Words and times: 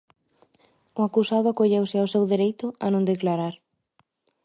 O 0.99 1.01
acusado 1.07 1.47
acolleuse 1.49 1.95
ao 1.99 2.11
seu 2.13 2.23
dereito 2.33 2.67
a 2.85 2.87
non 2.93 3.09
declarar. 3.11 3.55